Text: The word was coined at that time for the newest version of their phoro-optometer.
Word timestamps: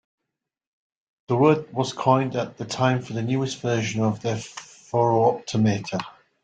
The 1.27 1.35
word 1.35 1.71
was 1.71 1.93
coined 1.93 2.35
at 2.35 2.57
that 2.57 2.69
time 2.71 3.03
for 3.03 3.13
the 3.13 3.21
newest 3.21 3.59
version 3.61 4.01
of 4.01 4.19
their 4.19 4.35
phoro-optometer. 4.37 6.01